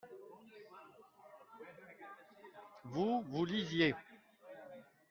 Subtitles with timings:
[2.85, 3.93] vous, vous lisiez.